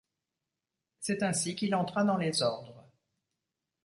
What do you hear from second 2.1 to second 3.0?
les ordres.